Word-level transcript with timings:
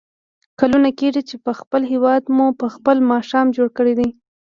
کلونه 0.59 0.89
کېږي 0.99 1.21
چې 1.29 1.35
په 1.45 1.51
خپل 1.59 1.81
هېواد 1.91 2.23
مو 2.35 2.47
په 2.59 2.67
خپله 2.75 3.01
ماښام 3.11 3.45
جوړ 3.55 3.67
کړی 3.77 3.93
دی. 3.99 4.09